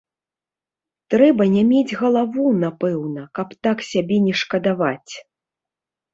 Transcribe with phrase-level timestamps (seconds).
[1.13, 5.13] Трэба не мець галаву, напэўна, каб так сябе не шкадаваць!